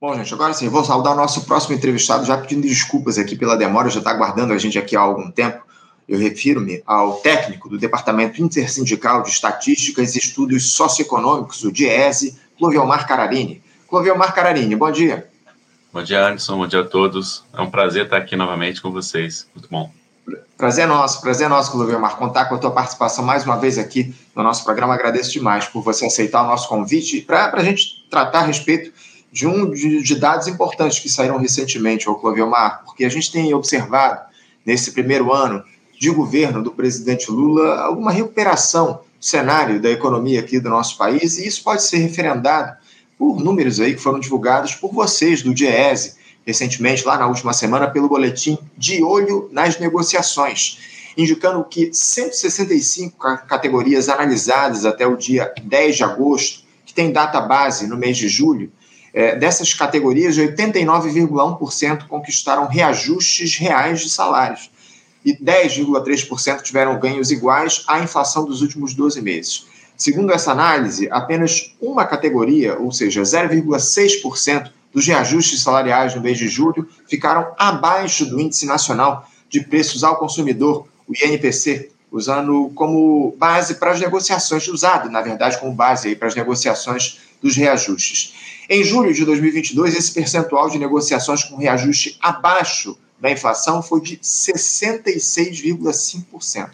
[0.00, 3.54] Bom, gente, agora sim, vou saudar o nosso próximo entrevistado, já pedindo desculpas aqui pela
[3.54, 5.62] demora, já está aguardando a gente aqui há algum tempo.
[6.08, 13.06] Eu refiro-me ao técnico do Departamento Intersindical de Estatísticas e Estudos Socioeconômicos, o DIESE, Cloviomar
[13.06, 13.62] Cararini.
[13.90, 15.28] Cloviomar Cararini, bom dia.
[15.92, 17.44] Bom dia, Anderson, bom dia a todos.
[17.52, 19.48] É um prazer estar aqui novamente com vocês.
[19.54, 19.92] Muito bom.
[20.56, 24.42] Prazer nosso, prazer nosso, Cloviomar, contar com a tua participação mais uma vez aqui no
[24.42, 24.94] nosso programa.
[24.94, 28.90] Agradeço demais por você aceitar o nosso convite para a gente tratar a respeito
[29.32, 33.54] de um de, de, dados importantes que saíram recentemente, ao Cloviomar, porque a gente tem
[33.54, 34.20] observado
[34.66, 35.62] nesse primeiro ano
[35.98, 41.38] de governo do presidente Lula alguma recuperação do cenário da economia aqui do nosso país,
[41.38, 42.76] e isso pode ser referendado
[43.18, 46.14] por números aí que foram divulgados por vocês do DIESE,
[46.46, 50.78] recentemente, lá na última semana, pelo boletim De Olho nas Negociações,
[51.16, 57.86] indicando que 165 categorias analisadas até o dia 10 de agosto, que tem data base
[57.86, 58.72] no mês de julho,
[59.12, 64.70] é, dessas categorias, 89,1% conquistaram reajustes reais de salários
[65.24, 69.66] e 10,3% tiveram ganhos iguais à inflação dos últimos 12 meses.
[69.96, 76.48] Segundo essa análise, apenas uma categoria, ou seja, 0,6% dos reajustes salariais no mês de
[76.48, 83.74] julho, ficaram abaixo do Índice Nacional de Preços ao Consumidor, o INPC, usando como base
[83.74, 88.34] para as negociações, usado, na verdade, como base para as negociações dos reajustes.
[88.72, 94.16] Em julho de 2022, esse percentual de negociações com reajuste abaixo da inflação foi de
[94.18, 96.70] 66,5%.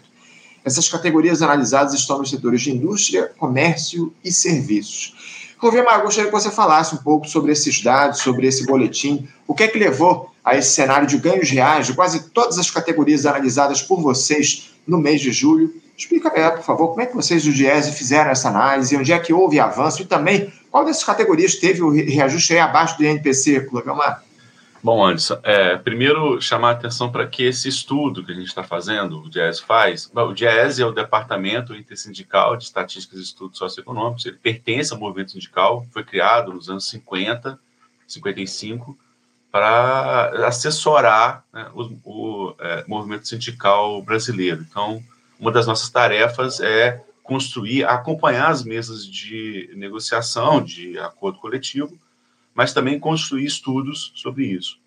[0.63, 5.15] Essas categorias analisadas estão nos setores de indústria, comércio e serviços.
[5.57, 9.27] Rovemar, gostaria que você falasse um pouco sobre esses dados, sobre esse boletim.
[9.47, 12.69] O que é que levou a esse cenário de ganhos reais de quase todas as
[12.69, 15.73] categorias analisadas por vocês no mês de julho?
[15.97, 19.33] Explica, por favor, como é que vocês do Diese fizeram essa análise, onde é que
[19.33, 24.23] houve avanço e também qual dessas categorias teve o reajuste aí abaixo do INPC, Clovelmar?
[24.83, 28.63] Bom, Anderson, é, primeiro chamar a atenção para que esse estudo que a gente está
[28.63, 34.27] fazendo, o DIES faz, o DIES é o Departamento Intersindical de Estatísticas e Estudos Socioeconômicos,
[34.27, 37.59] ele pertence ao movimento sindical, foi criado nos anos 50,
[38.07, 38.95] 55,
[39.51, 44.63] para assessorar né, o, o é, movimento sindical brasileiro.
[44.69, 45.01] Então,
[45.39, 51.99] uma das nossas tarefas é construir, acompanhar as mesas de negociação, de acordo coletivo,
[52.55, 54.79] mas também construir estudos sobre isso.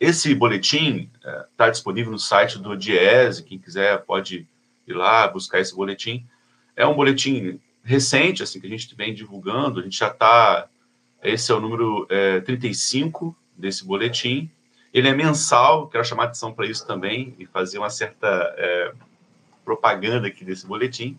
[0.00, 1.08] Esse boletim
[1.52, 4.46] está é, disponível no site do Diese, quem quiser pode
[4.86, 6.26] ir lá buscar esse boletim.
[6.74, 10.68] É um boletim recente, assim, que a gente vem divulgando, a gente já está,
[11.22, 14.50] esse é o número é, 35 desse boletim,
[14.92, 18.26] ele é mensal, quero chamar atenção para isso também e fazer uma certa
[18.58, 18.92] é,
[19.64, 21.18] propaganda aqui desse boletim.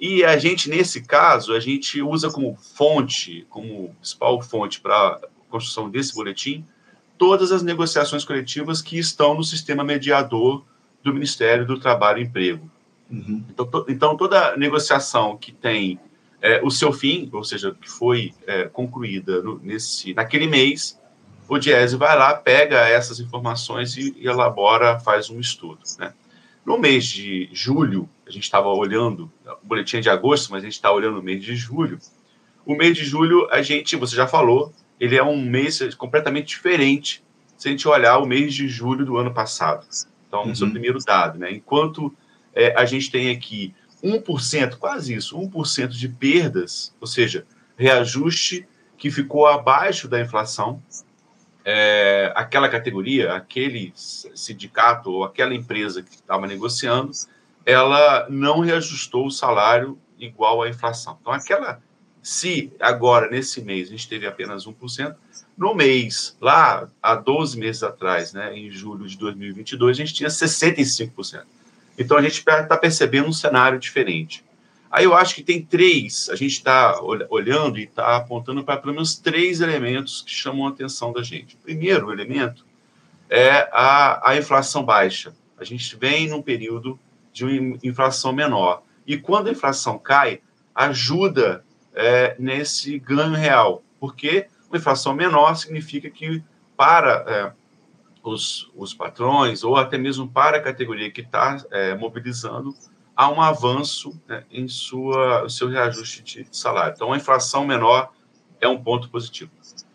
[0.00, 5.20] E a gente, nesse caso, a gente usa como fonte, como principal fonte para a
[5.50, 6.64] construção desse boletim,
[7.18, 10.64] todas as negociações coletivas que estão no sistema mediador
[11.02, 12.70] do Ministério do Trabalho e Emprego.
[13.10, 13.44] Uhum.
[13.50, 16.00] Então, to, então, toda negociação que tem
[16.40, 20.98] é, o seu fim, ou seja, que foi é, concluída no, nesse, naquele mês,
[21.46, 25.80] o Diese vai lá, pega essas informações e, e elabora, faz um estudo.
[25.98, 26.14] Né?
[26.64, 29.30] No mês de julho, a gente estava olhando,
[29.62, 31.98] o boletim é de agosto, mas a gente está olhando o mês de julho.
[32.64, 37.24] O mês de julho, a gente, você já falou, ele é um mês completamente diferente
[37.56, 39.86] se a gente olhar o mês de julho do ano passado.
[40.28, 40.52] Então, uhum.
[40.52, 41.50] esse é o primeiro dado, né?
[41.50, 42.14] Enquanto
[42.54, 48.66] é, a gente tem aqui 1%, quase isso, 1% de perdas, ou seja, reajuste
[48.96, 50.82] que ficou abaixo da inflação,
[51.72, 57.12] é, aquela categoria, aquele sindicato ou aquela empresa que estava negociando,
[57.64, 61.16] ela não reajustou o salário igual à inflação.
[61.20, 61.80] Então, aquela,
[62.20, 65.14] se agora, nesse mês, a gente teve apenas 1%,
[65.56, 70.28] no mês, lá há 12 meses atrás, né, em julho de 2022, a gente tinha
[70.28, 71.44] 65%.
[71.96, 74.44] Então, a gente está percebendo um cenário diferente.
[74.90, 78.94] Aí eu acho que tem três, a gente está olhando e está apontando para pelo
[78.94, 81.54] menos três elementos que chamam a atenção da gente.
[81.54, 82.66] O primeiro elemento
[83.28, 85.32] é a, a inflação baixa.
[85.56, 86.98] A gente vem num período
[87.32, 88.82] de uma inflação menor.
[89.06, 90.40] E quando a inflação cai,
[90.74, 91.64] ajuda
[91.94, 96.42] é, nesse ganho real, porque uma inflação menor significa que
[96.76, 97.52] para é,
[98.22, 102.74] os, os patrões, ou até mesmo para a categoria que está é, mobilizando,
[103.20, 106.94] há um avanço né, em sua, seu reajuste de salário.
[106.96, 108.10] Então, a inflação menor
[108.58, 109.50] é um ponto positivo.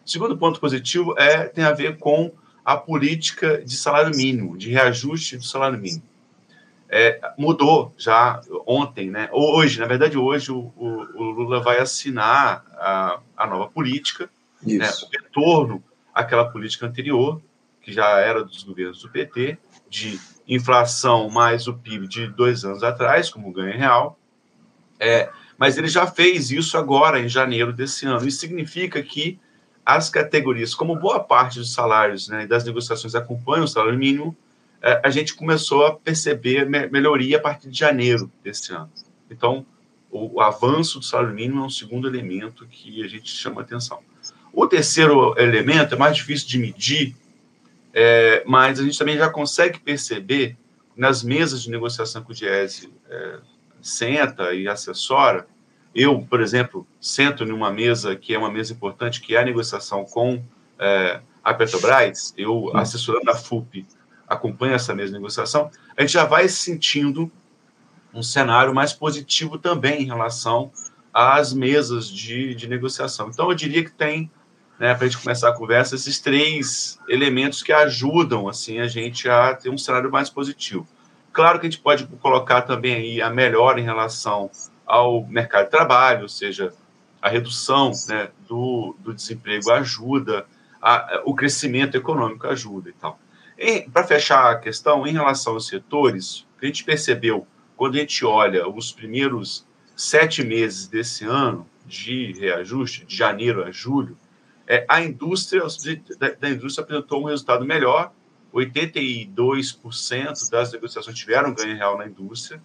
[0.06, 2.32] O segundo ponto positivo é, tem a ver com
[2.64, 6.04] a política de salário mínimo, de reajuste do salário mínimo.
[6.88, 9.28] É, mudou já ontem, né?
[9.32, 14.30] Hoje, na verdade, hoje o, o, o Lula vai assinar a, a nova política
[14.62, 15.84] né, o retorno
[16.14, 17.42] àquela política anterior,
[17.82, 19.58] que já era dos governos do PT,
[19.96, 24.20] de inflação mais o PIB de dois anos atrás, como ganho real.
[25.00, 28.28] É, mas ele já fez isso agora, em janeiro desse ano.
[28.28, 29.40] Isso significa que
[29.86, 34.36] as categorias, como boa parte dos salários né, das negociações acompanham o salário mínimo,
[34.82, 38.92] é, a gente começou a perceber melhoria a partir de janeiro desse ano.
[39.32, 39.66] Então,
[40.12, 44.00] o, o avanço do salário mínimo é um segundo elemento que a gente chama atenção.
[44.52, 47.16] O terceiro elemento é mais difícil de medir,
[47.98, 50.58] é, mas a gente também já consegue perceber
[50.98, 53.40] nas mesas de negociação que o Diese é,
[53.82, 55.48] senta e assessora.
[55.94, 59.46] Eu, por exemplo, sento em uma mesa que é uma mesa importante, que é a
[59.46, 60.44] negociação com
[60.78, 63.88] é, a Petrobras, eu assessorando a FUP
[64.28, 67.32] acompanho essa mesa de negociação, a gente já vai sentindo
[68.14, 70.70] um cenário mais positivo também em relação
[71.14, 73.30] às mesas de, de negociação.
[73.30, 74.30] Então, eu diria que tem,
[74.80, 79.30] né, para a gente começar a conversa, esses três elementos que ajudam assim a gente
[79.30, 80.88] a ter um cenário mais positivo.
[81.32, 84.50] Claro que a gente pode colocar também aí a melhora em relação
[84.86, 86.74] ao mercado de trabalho, ou seja,
[87.22, 90.46] a redução né, do, do desemprego ajuda,
[90.82, 93.20] a, o crescimento econômico ajuda e tal.
[93.92, 98.68] Para fechar a questão, em relação aos setores, a gente percebeu quando a gente olha
[98.68, 104.18] os primeiros sete meses desse ano de reajuste, de janeiro a julho,
[104.68, 105.62] é, a indústria
[106.18, 108.12] da, da indústria apresentou um resultado melhor.
[108.54, 112.62] 82% das negociações tiveram ganho real na indústria.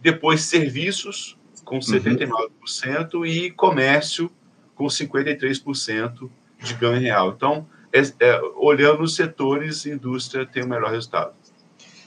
[0.00, 3.26] Depois, serviços, com 79%, uhum.
[3.26, 4.30] e comércio,
[4.74, 6.30] com 53%
[6.62, 7.34] de ganho real.
[7.36, 11.34] Então, é, é, olhando os setores, indústria tem o melhor resultado.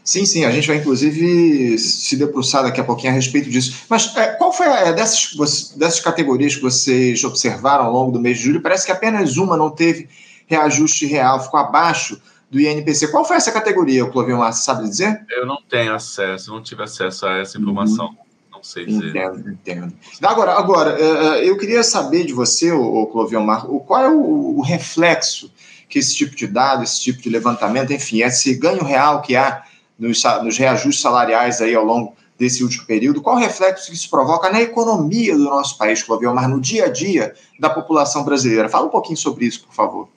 [0.10, 3.84] Sim, sim, a gente vai inclusive se debruçar daqui a pouquinho a respeito disso.
[3.88, 8.20] Mas é, qual foi a, é, dessas, dessas categorias que vocês observaram ao longo do
[8.20, 8.60] mês de julho?
[8.60, 10.10] Parece que apenas uma não teve
[10.48, 12.20] reajuste real, ficou abaixo
[12.50, 13.10] do INPC.
[13.10, 15.24] Qual foi essa categoria, Clovio Massa, sabe dizer?
[15.30, 18.08] Eu não tenho acesso, não tive acesso a essa informação.
[18.08, 18.16] Uhum.
[18.52, 19.10] Não sei dizer.
[19.10, 19.94] Entendo, entendo.
[20.24, 25.52] Agora, agora é, eu queria saber de você, o Clovio Marco, qual é o reflexo
[25.88, 29.69] que esse tipo de dado, esse tipo de levantamento, enfim, esse ganho real que há
[30.00, 34.10] nos, nos reajustes salariais aí ao longo desse último período, qual o reflexo que isso
[34.10, 38.70] provoca na economia do nosso país, Clovião, mas no dia a dia da população brasileira?
[38.70, 40.08] Fala um pouquinho sobre isso, por favor.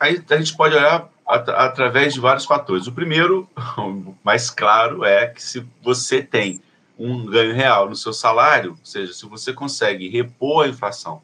[0.00, 2.88] Aí a gente pode olhar at através de vários fatores.
[2.88, 3.48] O primeiro,
[3.78, 6.60] o mais claro, é que se você tem
[6.98, 11.22] um ganho real no seu salário, ou seja, se você consegue repor a inflação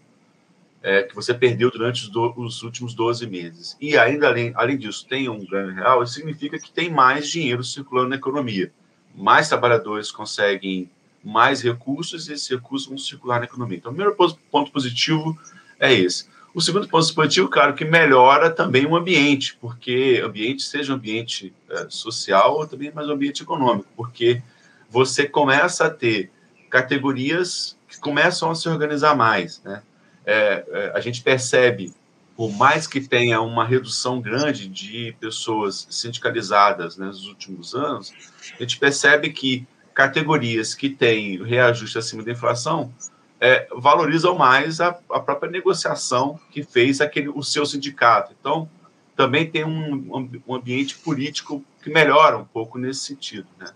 [0.83, 4.79] é, que você perdeu durante os, do, os, últimos 12 meses, e ainda além, além
[4.79, 8.73] disso tem um ganho real, isso significa que tem mais dinheiro circulando na economia.
[9.15, 10.91] Mais trabalhadores conseguem
[11.23, 13.77] mais recursos e esses recursos vão circular na economia.
[13.77, 14.17] Então, o primeiro
[14.51, 15.39] ponto positivo
[15.79, 16.27] é esse.
[16.55, 21.87] O segundo ponto positivo, claro, que melhora também o ambiente, porque ambiente, seja ambiente é,
[21.89, 24.43] social ou também mais ambiente econômico, porque
[24.89, 26.31] você começa a ter
[26.69, 29.83] categorias que começam a se organizar mais, né?
[30.31, 31.93] É, é, a gente percebe,
[32.37, 38.15] por mais que tenha uma redução grande de pessoas sindicalizadas né, nos últimos anos,
[38.55, 42.95] a gente percebe que categorias que têm reajuste acima da inflação
[43.41, 48.33] é, valorizam mais a, a, própria negociação que fez aquele, o seu sindicato.
[48.39, 48.71] Então,
[49.17, 53.49] também tem um, um ambiente político que melhora um pouco nesse sentido.
[53.59, 53.67] Né?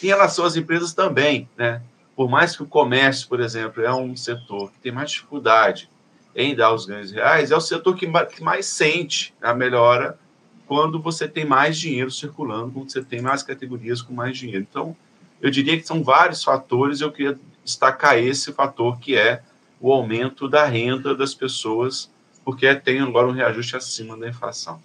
[0.00, 1.82] Em relação às empresas também, né?
[2.14, 5.90] por mais que o comércio, por exemplo, é um setor que tem mais dificuldade
[6.38, 8.06] em dar os ganhos reais, é o setor que
[8.40, 10.16] mais sente a melhora
[10.68, 14.64] quando você tem mais dinheiro circulando, quando você tem mais categorias com mais dinheiro.
[14.70, 14.96] Então,
[15.42, 19.42] eu diria que são vários fatores, eu queria destacar esse fator que é
[19.80, 22.08] o aumento da renda das pessoas,
[22.44, 24.80] porque tem agora um reajuste acima da inflação.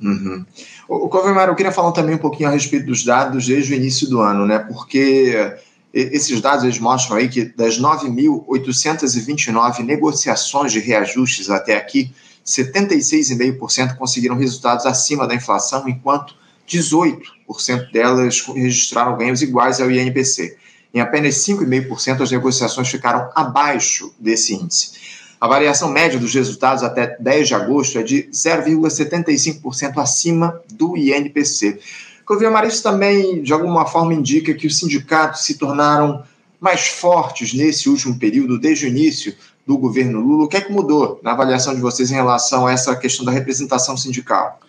[0.00, 0.44] Uhum.
[0.88, 4.08] O, o eu queria falar também um pouquinho a respeito dos dados desde o início
[4.08, 4.58] do ano, né?
[4.58, 5.54] Porque
[5.94, 12.12] esses dados eles mostram aí que das 9.829 negociações de reajustes até aqui,
[12.44, 16.34] 76,5% conseguiram resultados acima da inflação, enquanto
[16.68, 20.56] 18% delas registraram ganhos iguais ao INPC.
[20.92, 24.92] Em apenas 5,5% as negociações ficaram abaixo desse índice.
[25.40, 31.78] A variação média dos resultados até 10 de agosto é de 0,75% acima do INPC.
[32.24, 36.24] Cloviamar, isso também, de alguma forma, indica que os sindicatos se tornaram
[36.60, 40.44] mais fortes nesse último período, desde o início do governo Lula.
[40.44, 43.32] O que é que mudou na avaliação de vocês em relação a essa questão da
[43.32, 44.60] representação sindical?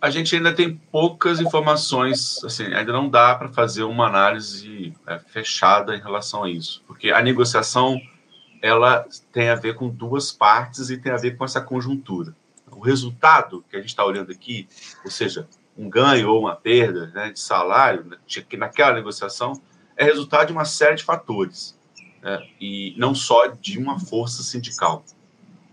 [0.00, 5.18] A gente ainda tem poucas informações, assim, ainda não dá para fazer uma análise é,
[5.18, 8.00] fechada em relação a isso, porque a negociação
[8.60, 12.34] ela tem a ver com duas partes e tem a ver com essa conjuntura.
[12.70, 14.66] O resultado que a gente está olhando aqui,
[15.04, 19.60] ou seja, um ganho ou uma perda né, de salário, que naquela negociação,
[19.96, 21.78] é resultado de uma série de fatores,
[22.22, 25.04] né, e não só de uma força sindical.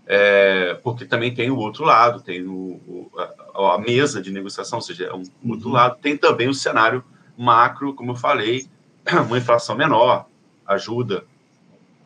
[0.06, 3.10] É, porque também tem o outro lado, tem o, o,
[3.54, 5.52] a, a, mesa de negociação, ou seja, é um uhum.
[5.52, 7.04] outro lado, tem também o cenário
[7.38, 8.66] macro, como eu falei,
[9.28, 10.26] uma inflação menor
[10.66, 11.24] ajuda,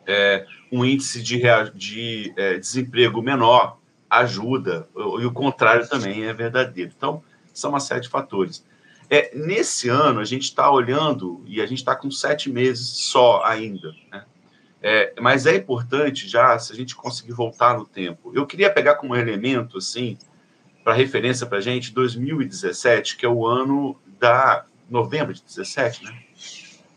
[0.05, 1.41] é, um índice de,
[1.73, 6.91] de é, desemprego menor ajuda, e o contrário também é verdadeiro.
[6.95, 7.23] Então,
[7.59, 8.63] são uma série de fatores.
[9.09, 13.43] É, nesse ano, a gente está olhando, e a gente está com sete meses só
[13.43, 14.25] ainda, né?
[14.81, 18.31] É, mas é importante já, se a gente conseguir voltar no tempo.
[18.35, 20.15] Eu queria pegar como elemento, assim,
[20.83, 24.65] para referência para a gente, 2017, que é o ano da.
[24.87, 26.15] novembro de 17, né?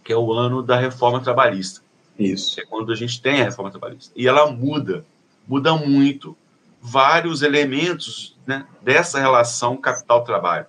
[0.04, 1.80] Que é o ano da reforma trabalhista.
[2.18, 2.60] Isso.
[2.60, 4.12] é quando a gente tem a reforma trabalhista.
[4.14, 5.06] E ela muda,
[5.46, 6.36] muda muito
[6.80, 10.66] vários elementos né, dessa relação capital-trabalho.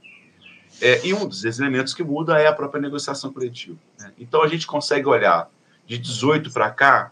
[0.82, 3.78] É, e um dos elementos que muda é a própria negociação coletiva.
[4.00, 4.12] Né?
[4.18, 5.50] Então a gente consegue olhar
[5.86, 7.12] de 18 para cá,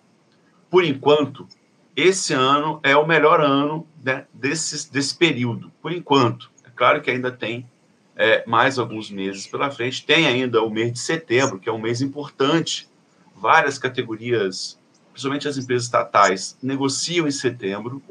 [0.69, 1.47] por enquanto,
[1.95, 6.51] esse ano é o melhor ano né, desse, desse período, por enquanto.
[6.63, 7.67] É claro que ainda tem
[8.15, 11.79] é, mais alguns meses pela frente, tem ainda o mês de setembro, que é um
[11.79, 12.87] mês importante.
[13.35, 14.79] Várias categorias,
[15.11, 18.01] principalmente as empresas estatais, negociam em setembro,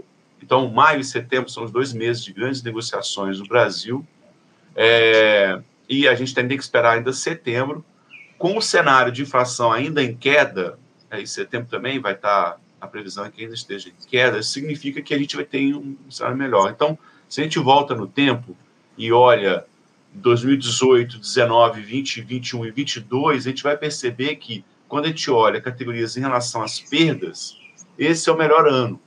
[0.42, 4.06] então, maio e setembro são os dois meses de grandes negociações no Brasil.
[4.74, 7.84] É, e a gente tem que esperar ainda setembro.
[8.38, 10.78] Com o cenário de inflação ainda em queda,
[11.10, 15.00] é, em setembro também vai estar, a previsão é que ainda esteja em queda, significa
[15.00, 16.70] que a gente vai ter um cenário melhor.
[16.70, 18.56] Então, se a gente volta no tempo
[18.96, 19.64] e olha
[20.12, 25.60] 2018, 19, 20, 21 e 22, a gente vai perceber que quando a gente olha
[25.60, 27.56] categorias em relação às perdas,
[27.98, 29.00] esse é o melhor ano.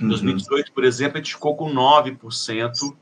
[0.00, 0.74] Em 2018, uhum.
[0.74, 2.96] por exemplo, a gente ficou com 9%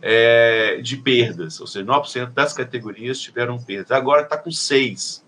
[0.00, 3.90] é, de perdas, ou seja, 9% das categorias tiveram perdas.
[3.90, 5.22] Agora está com 6%.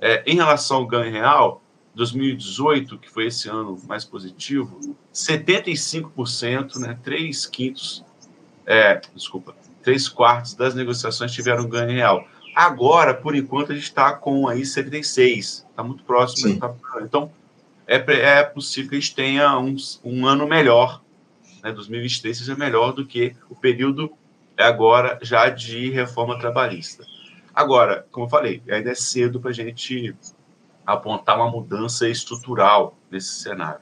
[0.00, 1.62] É, em relação ao ganho real,
[1.94, 4.78] 2018, que foi esse ano mais positivo,
[5.12, 8.04] 75%, né, 3 quintos,
[8.66, 12.26] é, desculpa, 3 quartos das negociações tiveram ganho real.
[12.54, 16.58] Agora, por enquanto, a gente está com aí 76%, está muito próximo.
[16.58, 17.30] Tá, então,
[17.86, 21.02] é, é possível que a gente tenha um, um ano melhor,
[21.62, 24.10] né, 2023 seja melhor do que o período
[24.56, 27.04] agora já de reforma trabalhista.
[27.54, 30.14] Agora, como eu falei, ainda é cedo para a gente
[30.84, 33.80] apontar uma mudança estrutural nesse cenário.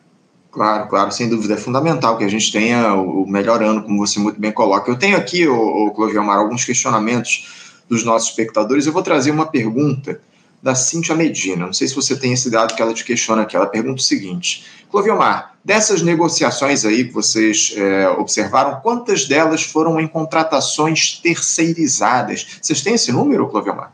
[0.51, 1.55] Claro, claro, sem dúvida.
[1.55, 4.91] É fundamental que a gente tenha o melhor ano, como você muito bem coloca.
[4.91, 8.87] Eu tenho aqui, o, o Clovio Amar, alguns questionamentos dos nossos espectadores.
[8.87, 10.21] Eu vou trazer uma pergunta
[10.63, 11.67] da Cíntia Medina.
[11.67, 13.57] Não sei se você tem esse dado que ela te questiona aqui.
[13.57, 19.99] Ela pergunta o seguinte: Cloviomar, dessas negociações aí que vocês é, observaram, quantas delas foram
[19.99, 22.59] em contratações terceirizadas?
[22.63, 23.93] Vocês têm esse número, Cloviomar?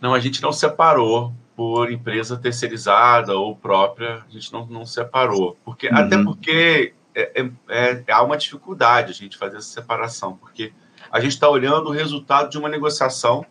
[0.00, 5.56] Não, a gente não separou por empresa terceirizada ou própria, a gente não, não separou.
[5.64, 5.96] Porque, uhum.
[5.96, 10.72] Até porque é, é, é, há uma dificuldade a gente fazer essa separação, porque
[11.10, 13.46] a gente está olhando o resultado de uma negociação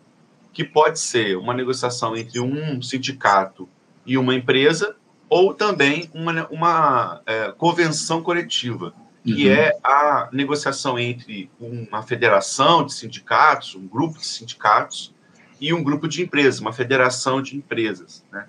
[0.55, 3.67] que pode ser uma negociação entre um sindicato
[4.05, 4.95] e uma empresa,
[5.27, 9.53] ou também uma, uma é, convenção coletiva, que uhum.
[9.53, 15.13] é a negociação entre uma federação de sindicatos, um grupo de sindicatos,
[15.59, 18.23] e um grupo de empresas, uma federação de empresas.
[18.31, 18.45] Né?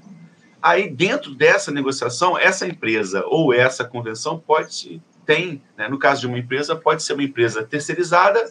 [0.63, 6.29] Aí, dentro dessa negociação, essa empresa ou essa convenção pode tem, né, no caso de
[6.29, 8.49] uma empresa, pode ser uma empresa terceirizada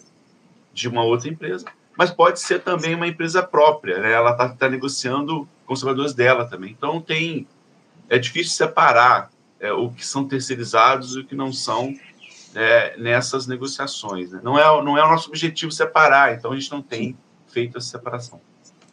[0.74, 1.66] de uma outra empresa,
[1.98, 4.12] mas pode ser também uma empresa própria, né?
[4.12, 6.72] Ela está tá negociando com os trabalhadores dela também.
[6.72, 7.48] Então tem
[8.10, 11.94] é difícil separar é, o que são terceirizados e o que não são
[12.54, 14.32] é, nessas negociações.
[14.32, 14.40] Né?
[14.44, 17.88] Não é não é o nosso objetivo separar, então a gente não tem feito essa
[17.88, 18.40] separação.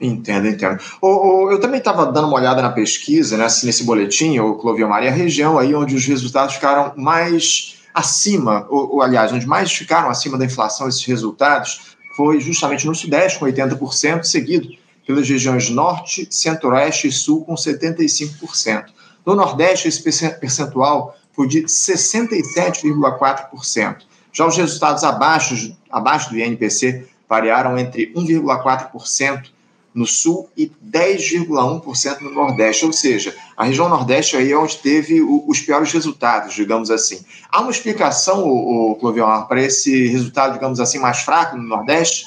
[0.01, 0.81] Entendo, entendo.
[1.01, 4.55] O, o, eu também estava dando uma olhada na pesquisa, né, assim, nesse boletim, o
[4.57, 9.47] Clovio Maria, a região aí onde os resultados ficaram mais acima, ou, ou aliás, onde
[9.47, 14.69] mais ficaram acima da inflação esses resultados, foi justamente no Sudeste, com 80%, seguido
[15.07, 18.87] pelas regiões Norte, Centro-Oeste e Sul, com 75%.
[19.25, 20.03] No Nordeste, esse
[20.39, 23.97] percentual foi de 67,4%.
[24.33, 29.51] Já os resultados abaixo, abaixo do INPC variaram entre 1,4%
[29.95, 35.21] no sul e 10,1% no Nordeste, ou seja, a região Nordeste aí é onde teve
[35.21, 37.25] o, os piores resultados, digamos assim.
[37.51, 42.25] Há uma explicação, o, o Clovion, para esse resultado, digamos assim, mais fraco no Nordeste?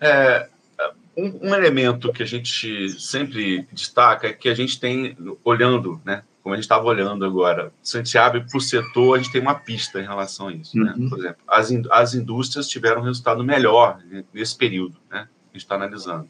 [0.00, 0.48] É,
[1.16, 6.22] um, um, elemento que a gente sempre destaca é que a gente tem, olhando, né,
[6.42, 7.72] como a gente estava olhando agora,
[8.20, 10.78] abre para o setor, a gente tem uma pista em relação a isso.
[10.78, 10.94] Né?
[10.96, 11.04] Uhum.
[11.04, 11.08] Né?
[11.08, 13.98] Por exemplo, as, as indústrias tiveram um resultado melhor
[14.32, 15.20] nesse período, né?
[15.20, 16.28] a gente está analisando.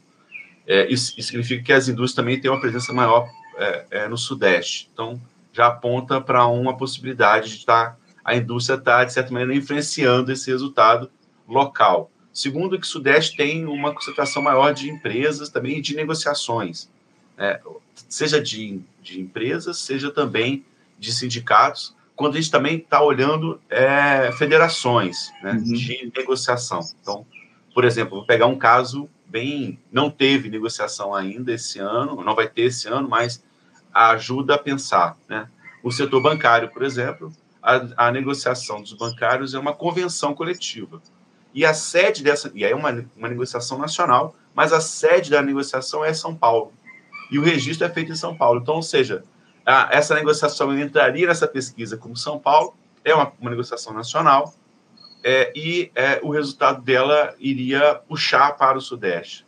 [0.66, 4.18] É, isso, isso, significa que as indústrias também têm uma presença maior é, é, no
[4.18, 4.90] Sudeste.
[4.92, 5.20] Então,
[5.52, 10.32] já aponta para uma possibilidade de estar, tá, a indústria está, de certa maneira, influenciando
[10.32, 11.10] esse resultado
[11.48, 12.10] local.
[12.32, 16.90] Segundo, que o Sudeste tem uma concentração maior de empresas também de negociações,
[17.38, 17.60] né?
[18.08, 20.64] seja de, de empresas, seja também
[20.98, 25.62] de sindicatos, quando a gente também está olhando é, federações né, uhum.
[25.62, 26.80] de negociação.
[27.00, 27.26] Então,
[27.74, 29.78] por exemplo, vou pegar um caso bem.
[29.90, 33.42] Não teve negociação ainda esse ano, não vai ter esse ano, mas
[33.92, 35.16] ajuda a pensar.
[35.28, 35.48] Né?
[35.82, 41.00] O setor bancário, por exemplo, a, a negociação dos bancários é uma convenção coletiva.
[41.54, 42.50] E a sede dessa.
[42.54, 46.72] E aí é uma, uma negociação nacional, mas a sede da negociação é São Paulo.
[47.30, 48.60] E o registro é feito em São Paulo.
[48.60, 49.24] Então, ou seja,
[49.64, 54.54] a, essa negociação entraria nessa pesquisa como São Paulo, é uma, uma negociação nacional,
[55.28, 59.44] é, e é, o resultado dela iria puxar para o Sudeste.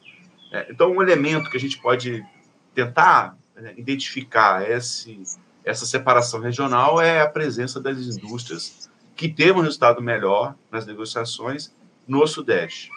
[0.52, 2.26] É, então, um elemento que a gente pode
[2.74, 5.22] tentar né, identificar esse,
[5.64, 11.72] essa separação regional é a presença das indústrias que teve um resultado melhor nas negociações
[12.08, 12.90] no Sudeste,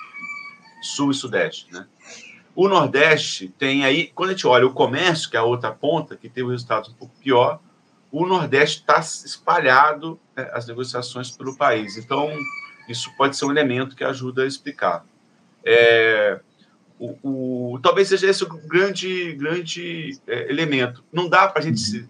[0.81, 1.85] Sul e Sudeste, né?
[2.55, 6.17] O Nordeste tem aí, quando a gente olha o comércio, que é a outra ponta,
[6.17, 7.61] que teve resultados um pouco pior,
[8.11, 11.95] o Nordeste está espalhado né, as negociações pelo país.
[11.95, 12.29] Então,
[12.87, 15.05] isso pode ser um elemento que ajuda a explicar.
[15.63, 16.39] É,
[16.99, 21.03] o, o, talvez seja esse o grande, grande é, elemento.
[21.11, 22.09] Não dá para a gente se,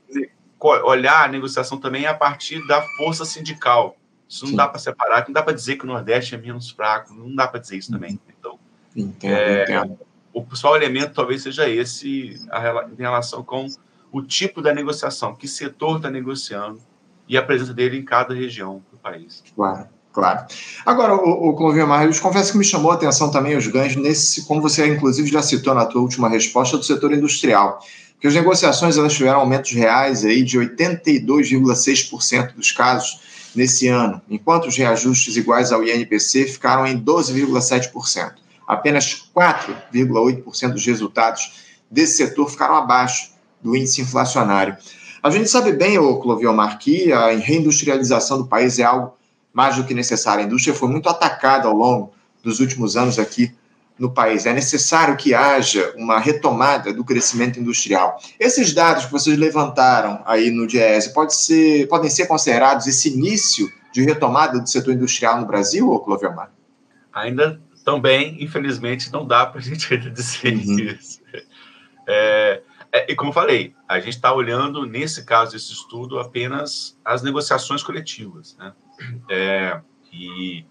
[0.83, 3.97] olhar a negociação também a partir da força sindical.
[4.27, 4.57] Isso não Sim.
[4.57, 7.47] dá para separar, não dá para dizer que o Nordeste é menos fraco, não dá
[7.47, 8.19] para dizer isso também.
[8.29, 8.57] Então,
[8.95, 9.97] entendo, é, entendo
[10.33, 13.67] o principal elemento talvez seja esse a, em relação com
[14.11, 16.79] o tipo da negociação, que setor está negociando
[17.27, 19.43] e a presença dele em cada região do país.
[19.55, 19.87] Claro.
[20.13, 20.45] Claro.
[20.85, 24.43] Agora, o, o Clovinho Marlos, confesso que me chamou a atenção também os ganhos nesse,
[24.43, 27.79] como você inclusive já citou na tua última resposta, do setor industrial.
[28.19, 33.19] Que as negociações elas tiveram aumentos reais aí de 82,6% dos casos
[33.55, 41.51] nesse ano, enquanto os reajustes iguais ao INPC ficaram em 12,7% apenas 4,8% dos resultados
[41.89, 44.77] desse setor ficaram abaixo do índice inflacionário.
[45.21, 49.13] A gente sabe bem, o Cloviomar, que a reindustrialização do país é algo
[49.53, 50.44] mais do que necessário.
[50.44, 53.53] A indústria foi muito atacada ao longo dos últimos anos aqui
[53.98, 54.46] no país.
[54.46, 58.20] É necessário que haja uma retomada do crescimento industrial.
[58.40, 63.72] Esses dados que vocês levantaram aí no DIES pode ser, podem ser considerados esse início
[63.92, 66.51] de retomada do setor industrial no Brasil, ou Cloviomar?
[67.14, 70.79] Ainda também, infelizmente, não dá para a gente dizer uhum.
[70.79, 71.22] isso.
[72.07, 72.61] É,
[72.92, 77.83] é, e como falei, a gente está olhando, nesse caso, esse estudo, apenas as negociações
[77.83, 78.55] coletivas.
[78.57, 78.74] Né?
[79.29, 79.79] É,
[80.11, 80.66] e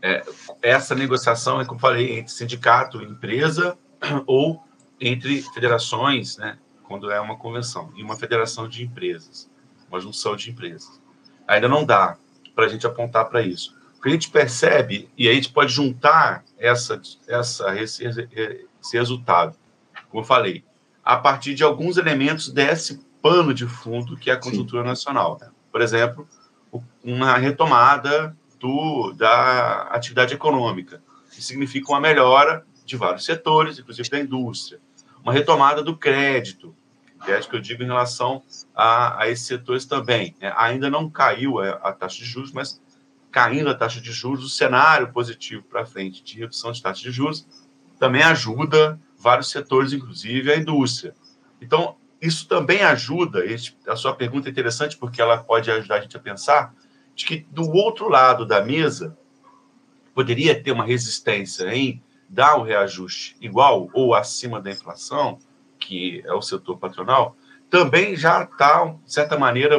[0.00, 0.22] é,
[0.62, 3.76] essa negociação é, como eu falei, entre sindicato e empresa
[4.26, 4.62] ou
[5.00, 9.50] entre federações, né, quando é uma convenção, e uma federação de empresas,
[9.88, 11.00] uma junção de empresas.
[11.46, 12.16] Ainda não dá
[12.54, 16.44] para a gente apontar para isso que a gente percebe, e a gente pode juntar
[16.58, 19.56] essa, essa, esse, esse resultado,
[20.10, 20.62] como eu falei,
[21.02, 24.88] a partir de alguns elementos desse pano de fundo que é a conjuntura Sim.
[24.88, 25.40] nacional.
[25.72, 26.28] Por exemplo,
[27.02, 34.18] uma retomada do, da atividade econômica, que significa uma melhora de vários setores, inclusive da
[34.18, 34.80] indústria.
[35.22, 36.74] Uma retomada do crédito,
[37.24, 38.42] crédito que eu digo em relação
[38.74, 40.34] a, a esses setores também.
[40.40, 40.52] Né?
[40.56, 42.80] Ainda não caiu a, a taxa de juros, mas
[43.30, 47.10] caindo a taxa de juros, o cenário positivo para frente de redução de taxa de
[47.10, 47.46] juros
[47.98, 51.14] também ajuda vários setores, inclusive a indústria.
[51.60, 53.42] Então, isso também ajuda,
[53.86, 56.74] a sua pergunta é interessante porque ela pode ajudar a gente a pensar
[57.14, 59.16] de que do outro lado da mesa
[60.14, 65.38] poderia ter uma resistência em dar o um reajuste igual ou acima da inflação,
[65.78, 67.36] que é o setor patronal,
[67.68, 69.78] também já está, de certa maneira,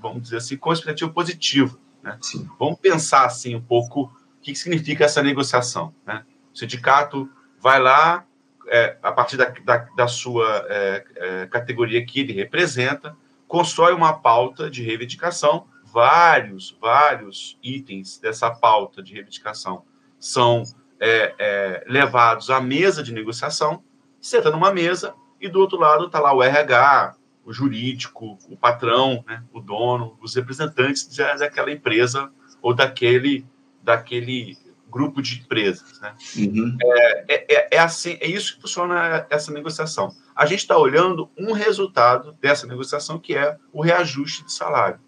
[0.00, 1.78] vamos dizer assim, com expectativa positiva.
[2.02, 2.18] Né?
[2.58, 4.10] Vamos pensar assim um pouco o
[4.42, 5.94] que significa essa negociação.
[6.06, 6.24] Né?
[6.52, 7.28] O sindicato
[7.60, 8.26] vai lá,
[8.68, 14.12] é, a partir da, da, da sua é, é, categoria que ele representa, constrói uma
[14.12, 15.66] pauta de reivindicação.
[15.84, 19.84] Vários, vários itens dessa pauta de reivindicação
[20.18, 20.64] são
[20.98, 23.82] é, é, levados à mesa de negociação,
[24.20, 29.22] senta numa mesa e do outro lado está lá o RH, o jurídico, o patrão,
[29.26, 31.06] né, o dono, os representantes
[31.38, 33.46] daquela empresa ou daquele,
[33.82, 34.56] daquele
[34.94, 36.00] grupo de empresas.
[36.00, 36.14] Né?
[36.36, 36.78] Uhum.
[36.80, 40.14] É, é, é, assim, é isso que funciona essa negociação.
[40.36, 45.00] A gente está olhando um resultado dessa negociação, que é o reajuste de salário.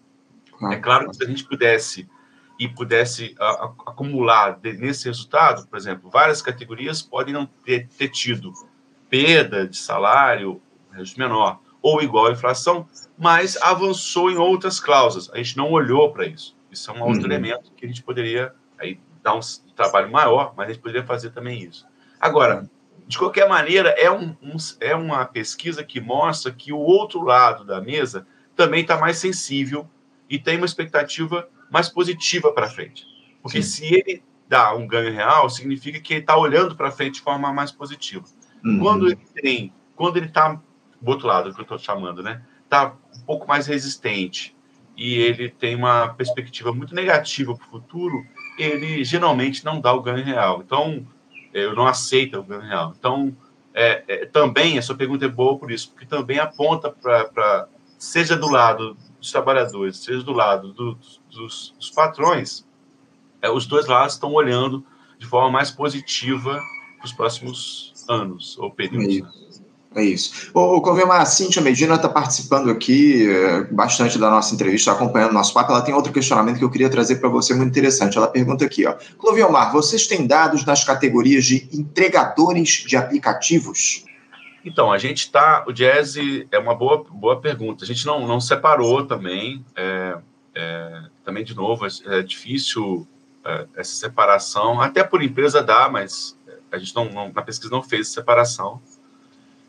[0.61, 2.09] Ah, é claro que se a gente pudesse
[2.59, 7.87] e pudesse a, a, acumular de, nesse resultado, por exemplo, várias categorias podem não ter,
[7.87, 8.51] ter tido
[9.09, 10.61] perda de salário,
[11.17, 15.29] menor, ou igual à inflação, mas avançou em outras cláusulas.
[15.31, 16.57] A gente não olhou para isso.
[16.69, 17.27] Isso é um outro uhum.
[17.27, 19.41] elemento que a gente poderia aí, dar um
[19.75, 21.85] trabalho maior, mas a gente poderia fazer também isso.
[22.19, 22.69] Agora,
[23.05, 27.65] de qualquer maneira, é, um, um, é uma pesquisa que mostra que o outro lado
[27.65, 29.87] da mesa também está mais sensível
[30.29, 33.05] e tem uma expectativa mais positiva para frente.
[33.41, 33.87] Porque Sim.
[33.87, 37.51] se ele dá um ganho real, significa que ele está olhando para frente de forma
[37.51, 38.23] mais positiva.
[38.63, 38.79] Uhum.
[38.79, 40.61] Quando ele tem, quando ele está
[41.01, 42.41] do outro lado, que eu estou chamando, né?
[42.63, 44.55] Está um pouco mais resistente
[44.97, 48.25] e ele tem uma perspectiva muito negativa para o futuro,
[48.57, 50.61] ele geralmente não dá o ganho real.
[50.65, 51.05] Então,
[51.53, 52.93] eu não aceito o ganho real.
[52.97, 53.35] Então,
[53.73, 57.67] é, é, também, a sua pergunta é boa por isso, porque também aponta para,
[57.97, 60.97] seja do lado dos trabalhadores, seja do lado do,
[61.29, 62.65] dos, dos, patrões,
[63.41, 64.83] é, os dois lados estão olhando
[65.19, 66.59] de forma mais positiva
[66.97, 69.21] para os próximos anos ou períodos.
[69.21, 69.46] Né?
[69.97, 70.51] É isso.
[70.53, 75.51] O, o a Cíntia Medina está participando aqui é, bastante da nossa entrevista, acompanhando nosso
[75.51, 75.71] papo.
[75.71, 78.15] Ela tem outro questionamento que eu queria trazer para você, muito interessante.
[78.15, 78.93] Ela pergunta aqui, ó.
[79.17, 84.05] Cloviomar, vocês têm dados nas categorias de entregadores de aplicativos?
[84.63, 85.65] Então, a gente está.
[85.67, 86.13] O Jazz
[86.51, 87.83] é uma boa, boa pergunta.
[87.83, 89.65] A gente não, não separou também.
[89.75, 90.15] É,
[90.53, 93.07] é, também, de novo, é, é difícil
[93.43, 94.79] é, essa separação.
[94.79, 96.37] Até por empresa dá, mas
[96.71, 98.79] a gente não, não na pesquisa não fez separação.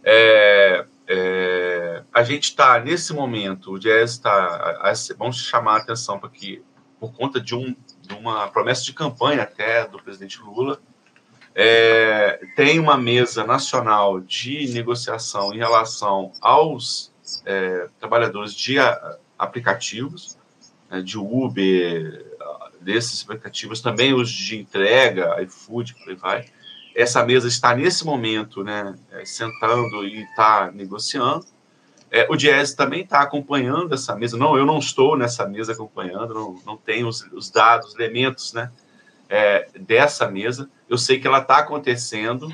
[0.05, 4.93] É, é, a gente está, nesse momento, o Jazz está.
[5.17, 6.63] Vamos chamar a atenção para que,
[7.01, 10.81] por conta de, um, de, uma promessa de campanha até do presidente Lula,
[11.55, 17.13] é, tem uma mesa nacional de negociação em relação aos
[17.45, 20.39] é, trabalhadores de a, aplicativos,
[20.91, 22.27] né, de Uber,
[22.81, 26.58] desses aplicativos, também os de entrega, iFood, por aí vai
[26.99, 31.47] essa mesa está nesse momento, né, é, sentando e está negociando.
[32.11, 34.37] É, o Diese também está acompanhando essa mesa.
[34.37, 38.73] Não, eu não estou nessa mesa acompanhando, não, não tenho os, os dados, elementos, né,
[39.29, 40.69] é, dessa mesa.
[40.89, 42.53] Eu sei que ela está acontecendo,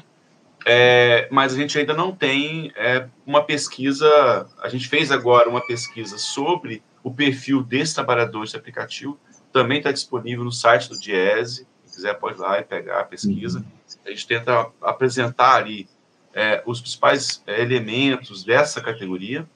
[0.66, 4.46] é, mas a gente ainda não tem é, uma pesquisa.
[4.60, 9.18] A gente fez agora uma pesquisa sobre o perfil desse trabalhador de aplicativo.
[9.50, 13.58] Também está disponível no site do Diese quiser pode ir lá e pegar a pesquisa.
[13.58, 13.64] Uhum.
[14.06, 15.88] A gente tenta apresentar ali
[16.34, 19.46] é, os principais é, elementos dessa categoria,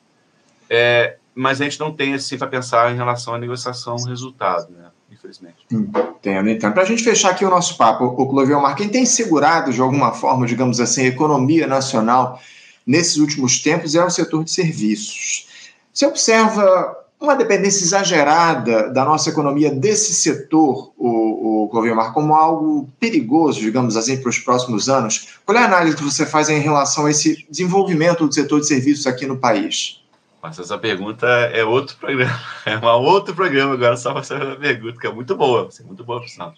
[0.70, 4.90] é, mas a gente não tem assim para pensar em relação à negociação resultado, né?
[5.10, 5.56] Infelizmente.
[5.70, 6.70] Entendo, então.
[6.70, 10.12] Para a gente fechar aqui o nosso papo, o Cloviomar, quem tem segurado de alguma
[10.12, 12.40] forma, digamos assim, a economia nacional
[12.86, 15.48] nesses últimos tempos é o setor de serviços.
[15.92, 22.88] Você observa uma dependência exagerada da nossa economia desse setor, o, o Cloviomar, como algo
[23.00, 25.38] perigoso, digamos assim, para os próximos anos?
[25.44, 28.68] Qual é a análise que você faz em relação a esse desenvolvimento do setor de
[28.68, 30.00] serviços aqui no país?
[30.40, 35.00] Mas essa pergunta é outro programa, é um outro programa agora só para essa pergunta,
[35.00, 36.54] que é muito boa, é muito boa, pessoal.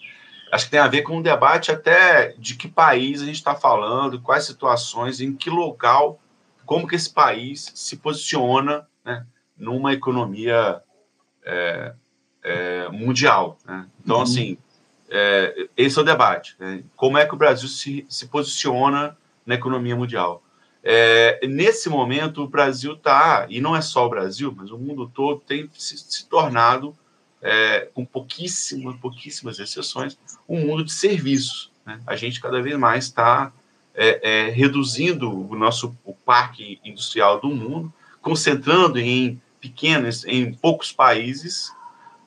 [0.52, 3.54] Acho que tem a ver com um debate até de que país a gente está
[3.54, 6.20] falando, quais situações, em que local,
[6.66, 8.86] como que esse país se posiciona?
[9.60, 10.82] Numa economia
[11.44, 11.92] é,
[12.42, 13.58] é, mundial.
[13.64, 13.86] Né?
[14.02, 14.22] Então, uhum.
[14.22, 14.58] assim,
[15.08, 16.56] é, esse é o debate.
[16.58, 16.82] Né?
[16.96, 20.42] Como é que o Brasil se, se posiciona na economia mundial?
[20.82, 25.10] É, nesse momento, o Brasil está, e não é só o Brasil, mas o mundo
[25.14, 26.96] todo tem se, se tornado,
[27.42, 30.18] é, com pouquíssimas, pouquíssimas exceções,
[30.48, 31.70] um mundo de serviços.
[31.84, 32.00] Né?
[32.06, 33.52] A gente cada vez mais está
[33.94, 37.92] é, reduzindo o nosso o parque industrial do mundo,
[38.22, 41.72] concentrando em pequenas em poucos países,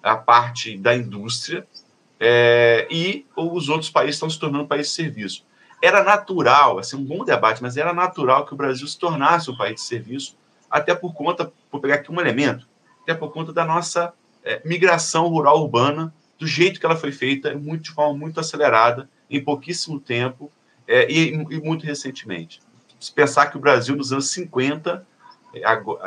[0.01, 1.65] a parte da indústria,
[2.19, 5.45] é, e os outros países estão se tornando países de serviço.
[5.81, 9.57] Era natural, assim, um bom debate, mas era natural que o Brasil se tornasse um
[9.57, 10.37] país de serviço,
[10.69, 12.67] até por conta, vou pegar aqui um elemento,
[13.01, 17.53] até por conta da nossa é, migração rural urbana, do jeito que ela foi feita,
[17.55, 20.51] muito, de forma muito acelerada, em pouquíssimo tempo
[20.87, 22.61] é, e, e muito recentemente.
[22.99, 25.05] Se pensar que o Brasil, nos anos 50,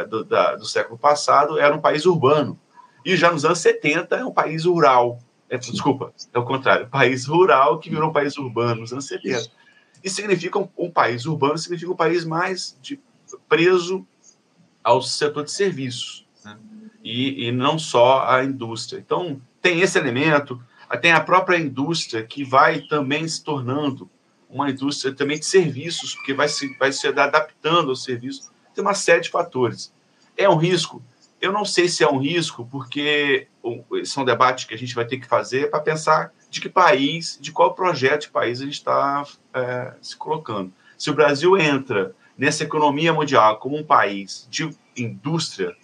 [0.09, 2.59] do, da, do século passado era um país urbano.
[3.05, 5.19] E já nos anos 70 é um país rural.
[5.49, 6.89] É, desculpa, é o contrário.
[6.89, 9.49] País rural que virou um país urbano nos anos 70.
[10.03, 13.01] E significa um, um país urbano, significa um país mais de,
[13.49, 14.07] preso
[14.83, 16.27] ao setor de serviços.
[16.45, 16.57] Né?
[17.03, 18.99] E, e não só à indústria.
[18.99, 20.61] Então, tem esse elemento.
[21.01, 24.09] Tem a própria indústria que vai também se tornando
[24.49, 28.51] uma indústria também de serviços, porque vai se, vai se adaptando ao serviço.
[28.77, 29.91] Tem uma série de fatores.
[30.37, 31.03] É um risco?
[31.41, 33.49] Eu não sei se é um risco, porque
[33.95, 36.69] esse é um debate que a gente vai ter que fazer para pensar de que
[36.69, 40.71] país, de qual projeto de país a gente está é, se colocando.
[40.99, 45.75] Se o Brasil entra nessa economia mundial como um país de indústria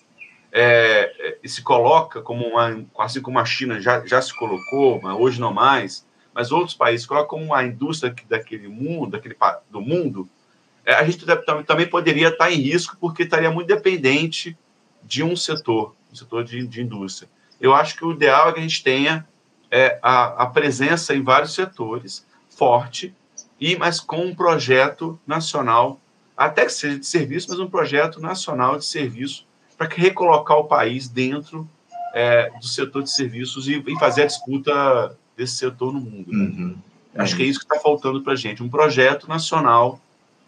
[0.52, 5.16] é, e se coloca como uma, assim como a China já, já se colocou, mas
[5.18, 9.37] hoje não mais, mas outros países colocam como uma indústria daquele mundo, daquele
[9.70, 10.41] do mundo, é,
[10.86, 11.24] a gente
[11.66, 14.56] também poderia estar em risco porque estaria muito dependente
[15.02, 17.28] de um setor, um setor de, de indústria.
[17.60, 19.26] Eu acho que o ideal é que a gente tenha
[19.70, 23.14] é, a, a presença em vários setores forte
[23.60, 26.00] e mas com um projeto nacional,
[26.36, 29.46] até que seja de serviço, mas um projeto nacional de serviço
[29.78, 31.68] para recolocar o país dentro
[32.12, 36.30] é, do setor de serviços e, e, fazer a disputa desse setor no mundo.
[36.30, 36.44] Né?
[36.44, 36.76] Uhum.
[37.14, 40.00] Acho que é isso que está faltando para a gente, um projeto nacional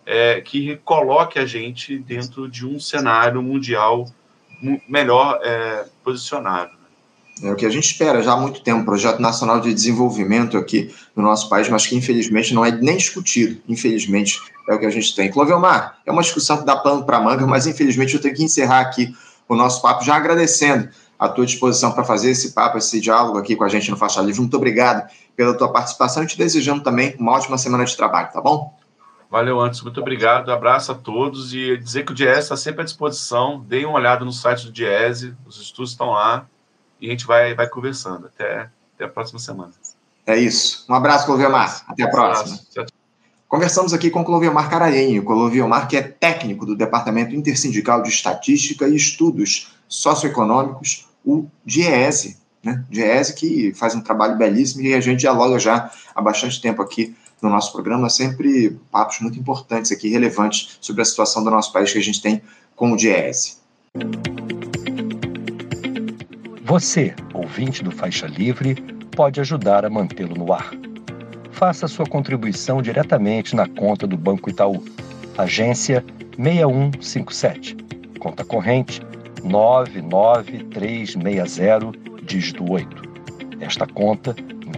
[0.06, 4.08] é, que coloque a gente dentro de um cenário mundial
[4.88, 6.72] melhor é, posicionado.
[7.42, 10.94] É o que a gente espera já há muito tempo, projeto nacional de desenvolvimento aqui
[11.16, 13.60] no nosso país, mas que infelizmente não é nem discutido.
[13.68, 15.30] Infelizmente é o que a gente tem.
[15.30, 18.80] Clovelmar, é uma discussão que dá pano para manga, mas infelizmente eu tenho que encerrar
[18.80, 19.12] aqui
[19.48, 20.88] o nosso papo, já agradecendo
[21.18, 24.20] a tua disposição para fazer esse papo, esse diálogo aqui com a gente no Faixa
[24.20, 24.40] Livre.
[24.40, 28.40] Muito obrigado pela tua participação e te desejando também uma ótima semana de trabalho, tá
[28.40, 28.72] bom?
[29.34, 30.52] Valeu, antes, muito obrigado.
[30.52, 33.58] Abraço a todos e dizer que o Diese está sempre à disposição.
[33.66, 36.46] Deem uma olhada no site do Diese, os estudos estão lá
[37.00, 38.28] e a gente vai, vai conversando.
[38.28, 39.72] Até, até a próxima semana.
[40.24, 40.86] É isso.
[40.88, 41.84] Um abraço, Cloviomar.
[41.88, 42.58] Até a próxima.
[42.70, 42.96] Tchau, tchau.
[43.48, 45.24] Conversamos aqui com Cloviomar Caraenho.
[45.24, 52.38] Cloviomar, que é técnico do Departamento Intersindical de Estatística e Estudos Socioeconômicos, o DIESE.
[52.62, 52.84] Né?
[52.88, 57.16] DIESE que faz um trabalho belíssimo e a gente dialoga já há bastante tempo aqui
[57.44, 61.92] no nosso programa, sempre papos muito importantes aqui, relevantes sobre a situação do nosso país
[61.92, 62.40] que a gente tem
[62.74, 63.58] com o DIESE.
[66.64, 68.74] Você, ouvinte do Faixa Livre,
[69.14, 70.72] pode ajudar a mantê-lo no ar.
[71.52, 74.82] Faça sua contribuição diretamente na conta do Banco Itaú,
[75.38, 76.04] agência
[76.36, 77.76] 6157,
[78.18, 79.00] conta corrente
[79.44, 81.92] 99360,
[82.24, 83.14] dígito 8.
[83.60, 84.34] Esta conta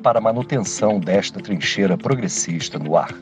[0.00, 3.14] para a manutenção desta trincheira progressista no ar.